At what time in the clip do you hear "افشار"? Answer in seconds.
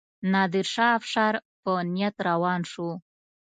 0.99-1.33